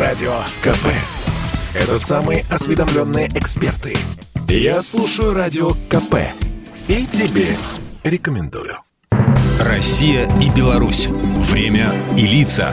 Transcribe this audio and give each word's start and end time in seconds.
Радио 0.00 0.32
КП. 0.62 0.86
Это 1.74 1.98
самые 1.98 2.46
осведомленные 2.48 3.28
эксперты. 3.34 3.94
Я 4.48 4.80
слушаю 4.80 5.34
Радио 5.34 5.72
КП. 5.90 6.14
И 6.88 7.04
тебе 7.04 7.54
рекомендую. 8.02 8.78
Россия 9.60 10.26
и 10.40 10.48
Беларусь. 10.48 11.06
Время 11.06 11.92
и 12.16 12.22
лица. 12.22 12.70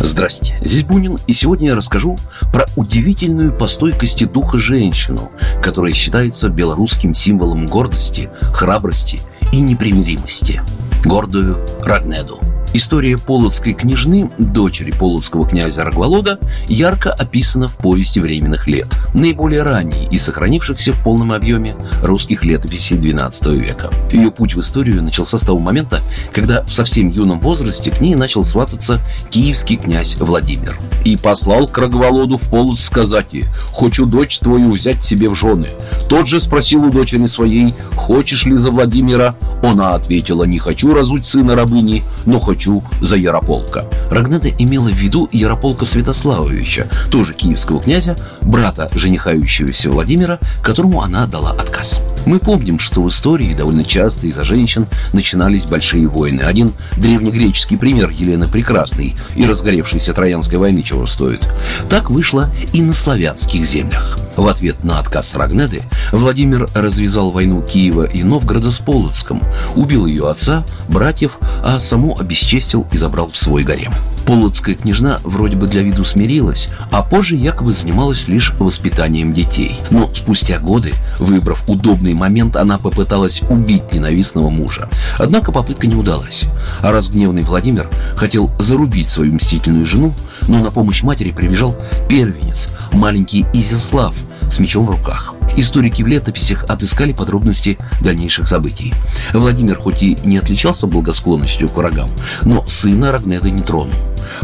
Здрасте, 0.00 0.58
здесь 0.62 0.84
Бунин, 0.84 1.18
и 1.26 1.34
сегодня 1.34 1.68
я 1.68 1.74
расскажу 1.74 2.16
про 2.54 2.64
удивительную 2.74 3.52
по 3.52 3.66
стойкости 3.66 4.24
духа 4.24 4.56
женщину, 4.56 5.30
которая 5.62 5.92
считается 5.92 6.48
белорусским 6.48 7.12
символом 7.12 7.66
гордости, 7.66 8.30
храбрости 8.54 9.20
и 9.52 9.60
непримиримости. 9.60 10.62
Гордую 11.04 11.58
Рагнеду. 11.82 12.40
История 12.76 13.16
Полоцкой 13.16 13.72
княжны, 13.72 14.30
дочери 14.36 14.90
полоцкого 14.90 15.48
князя 15.48 15.82
Рогволода, 15.82 16.38
ярко 16.68 17.10
описана 17.10 17.68
в 17.68 17.78
повести 17.78 18.18
временных 18.18 18.68
лет, 18.68 18.88
наиболее 19.14 19.62
ранней 19.62 20.06
и 20.10 20.18
сохранившихся 20.18 20.92
в 20.92 21.02
полном 21.02 21.32
объеме 21.32 21.74
русских 22.02 22.44
летописей 22.44 22.98
XII 22.98 23.56
века. 23.56 23.90
Ее 24.12 24.30
путь 24.30 24.54
в 24.54 24.60
историю 24.60 25.02
начался 25.02 25.38
с 25.38 25.46
того 25.46 25.58
момента, 25.58 26.02
когда 26.34 26.64
в 26.64 26.70
совсем 26.70 27.08
юном 27.08 27.40
возрасте 27.40 27.90
к 27.90 28.02
ней 28.02 28.14
начал 28.14 28.44
свататься 28.44 29.00
киевский 29.30 29.76
князь 29.76 30.18
Владимир. 30.18 30.76
И 31.06 31.16
послал 31.16 31.68
к 31.68 31.78
Рогволоду 31.78 32.36
в 32.36 32.50
Полоцк 32.50 32.82
сказать 32.82 33.32
ей, 33.32 33.46
«Хочу 33.72 34.04
дочь 34.04 34.38
твою 34.38 34.72
взять 34.72 35.02
себе 35.02 35.30
в 35.30 35.34
жены». 35.34 35.68
Тот 36.10 36.28
же 36.28 36.40
спросил 36.40 36.84
у 36.84 36.90
дочери 36.90 37.24
своей, 37.24 37.72
«Хочешь 37.94 38.44
ли 38.44 38.54
за 38.54 38.70
Владимира?» 38.70 39.34
Она 39.62 39.94
ответила, 39.94 40.44
«Не 40.44 40.58
хочу 40.58 40.92
разуть 40.92 41.26
сына 41.26 41.56
рабыни, 41.56 42.04
но 42.26 42.38
хочу 42.38 42.65
хочу 42.66 42.82
за 43.00 43.16
Ярополка. 43.16 43.84
Рагнеда 44.10 44.48
имела 44.58 44.88
в 44.88 44.94
виду 44.94 45.28
Ярополка 45.30 45.84
Святославовича, 45.84 46.86
тоже 47.10 47.32
киевского 47.32 47.80
князя, 47.80 48.16
брата 48.42 48.90
женихающегося 48.92 49.90
Владимира, 49.90 50.40
которому 50.62 51.02
она 51.02 51.26
дала 51.26 51.52
отказ. 51.52 52.00
Мы 52.24 52.40
помним, 52.40 52.80
что 52.80 53.02
в 53.02 53.08
истории 53.08 53.54
довольно 53.54 53.84
часто 53.84 54.26
из-за 54.26 54.42
женщин 54.42 54.86
начинались 55.12 55.64
большие 55.64 56.08
войны. 56.08 56.42
Один 56.42 56.72
древнегреческий 56.96 57.78
пример 57.78 58.10
Елены 58.10 58.48
Прекрасной 58.48 59.14
и 59.36 59.46
разгоревшейся 59.46 60.12
Троянской 60.12 60.58
войны 60.58 60.82
чего 60.82 61.06
стоит. 61.06 61.48
Так 61.88 62.10
вышло 62.10 62.50
и 62.72 62.82
на 62.82 62.94
славянских 62.94 63.64
землях. 63.64 64.15
В 64.36 64.46
ответ 64.48 64.84
на 64.84 64.98
отказ 64.98 65.34
Рагнеды 65.34 65.82
Владимир 66.12 66.68
развязал 66.74 67.30
войну 67.30 67.62
Киева 67.62 68.04
и 68.04 68.22
Новгорода 68.22 68.70
с 68.70 68.78
Полоцком, 68.78 69.42
убил 69.74 70.06
ее 70.06 70.28
отца, 70.28 70.64
братьев, 70.88 71.38
а 71.64 71.80
саму 71.80 72.18
обесчестил 72.18 72.86
и 72.92 72.96
забрал 72.98 73.30
в 73.30 73.36
свой 73.36 73.64
гарем. 73.64 73.92
Полоцкая 74.26 74.74
княжна 74.74 75.18
вроде 75.22 75.56
бы 75.56 75.68
для 75.68 75.82
виду 75.82 76.04
смирилась, 76.04 76.68
а 76.90 77.02
позже 77.02 77.36
якобы 77.36 77.72
занималась 77.72 78.26
лишь 78.26 78.52
воспитанием 78.58 79.32
детей. 79.32 79.78
Но 79.90 80.10
спустя 80.12 80.58
годы, 80.58 80.92
выбрав 81.20 81.62
удобный 81.68 82.12
момент, 82.12 82.56
она 82.56 82.76
попыталась 82.76 83.42
убить 83.42 83.92
ненавистного 83.92 84.50
мужа. 84.50 84.88
Однако 85.16 85.52
попытка 85.52 85.86
не 85.86 85.94
удалась. 85.94 86.44
А 86.82 86.90
разгневанный 86.90 87.44
Владимир 87.44 87.88
хотел 88.16 88.50
зарубить 88.58 89.08
свою 89.08 89.34
мстительную 89.34 89.86
жену, 89.86 90.12
но 90.48 90.58
на 90.58 90.72
помощь 90.72 91.04
матери 91.04 91.30
прибежал 91.30 91.76
первенец, 92.08 92.68
маленький 92.96 93.44
Изяслав, 93.52 94.14
с 94.50 94.58
мечом 94.58 94.86
в 94.86 94.90
руках. 94.90 95.34
Историки 95.56 96.02
в 96.02 96.06
летописях 96.06 96.64
отыскали 96.68 97.12
подробности 97.12 97.78
дальнейших 98.00 98.48
событий. 98.48 98.92
Владимир 99.32 99.76
хоть 99.76 100.02
и 100.02 100.16
не 100.24 100.38
отличался 100.38 100.86
благосклонностью 100.86 101.68
к 101.68 101.76
врагам, 101.76 102.10
но 102.42 102.64
сына 102.66 103.12
Рагнеда 103.12 103.50
не 103.50 103.62
тронул. 103.62 103.94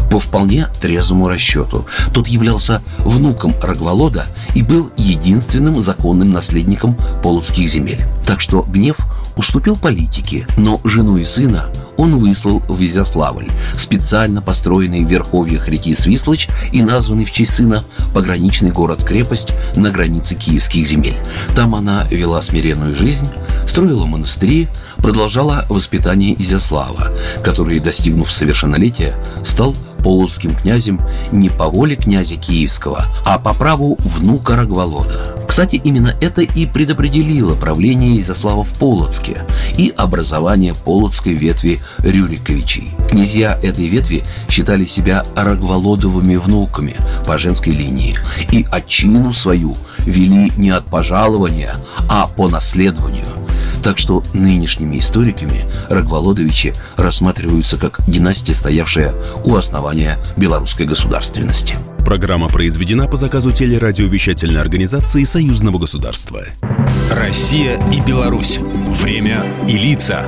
По 0.09 0.19
вполне 0.19 0.67
трезвому 0.81 1.27
расчету. 1.27 1.85
Тот 2.13 2.27
являлся 2.27 2.81
внуком 2.99 3.53
Рогволода 3.61 4.25
и 4.55 4.61
был 4.61 4.91
единственным 4.97 5.81
законным 5.81 6.31
наследником 6.31 6.97
полоцких 7.21 7.67
земель. 7.67 8.05
Так 8.25 8.41
что 8.41 8.61
гнев 8.61 8.97
уступил 9.35 9.75
политике, 9.75 10.47
но 10.57 10.79
жену 10.83 11.17
и 11.17 11.25
сына 11.25 11.69
он 11.97 12.17
выслал 12.17 12.61
в 12.67 12.81
Изяславль, 12.81 13.47
специально 13.77 14.41
построенный 14.41 15.05
в 15.05 15.09
верховьях 15.09 15.67
реки 15.67 15.93
Свислочь 15.93 16.49
и 16.71 16.81
названный 16.81 17.25
в 17.25 17.31
честь 17.31 17.55
сына 17.55 17.83
пограничный 18.13 18.71
город-крепость 18.71 19.53
на 19.75 19.91
границе 19.91 20.35
киевских 20.35 20.85
земель. 20.87 21.15
Там 21.55 21.75
она 21.75 22.05
вела 22.09 22.41
смиренную 22.41 22.95
жизнь, 22.95 23.27
строила 23.67 24.05
монастыри, 24.05 24.67
продолжала 24.97 25.65
воспитание 25.69 26.33
Изяслава, 26.41 27.11
который, 27.43 27.79
достигнув 27.79 28.31
совершеннолетия, 28.31 29.15
стал 29.45 29.75
полоцким 30.03 30.55
князем 30.55 30.99
не 31.31 31.49
по 31.49 31.69
воле 31.69 31.95
князя 31.95 32.35
Киевского, 32.35 33.05
а 33.25 33.39
по 33.39 33.53
праву 33.53 33.97
внука 33.99 34.55
Рогволода. 34.55 35.37
Кстати, 35.47 35.75
именно 35.75 36.15
это 36.19 36.41
и 36.41 36.65
предопределило 36.65 37.55
правление 37.55 38.19
Изяслава 38.19 38.63
в 38.63 38.77
Полоцке 38.79 39.45
и 39.77 39.93
образование 39.95 40.73
полоцкой 40.73 41.33
ветви 41.33 41.79
Рюриковичей. 41.99 42.91
Князья 43.09 43.57
этой 43.61 43.87
ветви 43.87 44.23
считали 44.49 44.85
себя 44.85 45.23
Рогволодовыми 45.35 46.35
внуками 46.35 46.95
по 47.25 47.37
женской 47.37 47.73
линии 47.73 48.17
и 48.51 48.65
отчину 48.71 49.31
свою 49.31 49.75
вели 49.99 50.51
не 50.57 50.71
от 50.71 50.85
пожалования, 50.85 51.75
а 52.09 52.27
по 52.27 52.49
наследованию– 52.49 53.25
так 53.83 53.97
что 53.97 54.23
нынешними 54.33 54.99
историками 54.99 55.65
Рогволодовичи 55.89 56.73
рассматриваются 56.95 57.77
как 57.77 57.99
династия, 58.07 58.53
стоявшая 58.53 59.13
у 59.43 59.55
основания 59.55 60.17
белорусской 60.37 60.85
государственности. 60.85 61.75
Программа 61.99 62.49
произведена 62.49 63.07
по 63.07 63.17
заказу 63.17 63.51
телерадиовещательной 63.51 64.59
организации 64.59 65.23
Союзного 65.23 65.77
государства. 65.77 66.43
Россия 67.11 67.77
и 67.91 68.01
Беларусь. 68.01 68.59
Время 69.01 69.45
и 69.67 69.77
лица. 69.77 70.25